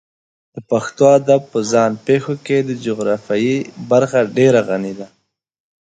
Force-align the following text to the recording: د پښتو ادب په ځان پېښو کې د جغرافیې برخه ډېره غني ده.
د 0.53 0.57
پښتو 0.69 1.03
ادب 1.17 1.41
په 1.53 1.59
ځان 1.71 1.91
پېښو 2.07 2.33
کې 2.45 2.57
د 2.63 2.71
جغرافیې 2.85 3.57
برخه 3.91 4.19
ډېره 4.37 4.61
غني 4.69 4.93
ده. 4.99 5.07